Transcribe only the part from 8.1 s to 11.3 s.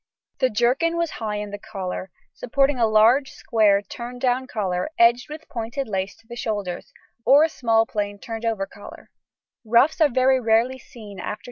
turn over collar; ruffs are very rarely seen after